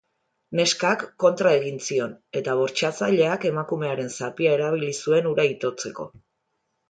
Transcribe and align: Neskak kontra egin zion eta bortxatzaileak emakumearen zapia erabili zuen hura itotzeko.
Neskak 0.59 1.01
kontra 1.23 1.51
egin 1.57 1.75
zion 1.87 2.15
eta 2.39 2.55
bortxatzaileak 2.61 3.45
emakumearen 3.51 4.09
zapia 4.21 4.57
erabili 4.59 4.91
zuen 5.01 5.31
hura 5.33 5.45
itotzeko. 5.53 6.09